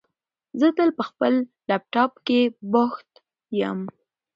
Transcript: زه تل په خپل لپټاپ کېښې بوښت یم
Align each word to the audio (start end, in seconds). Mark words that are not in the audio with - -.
زه 0.59 0.67
تل 0.77 0.89
په 0.97 1.03
خپل 1.09 1.33
لپټاپ 1.69 2.11
کېښې 2.27 2.53
بوښت 2.71 3.09
یم 3.59 3.79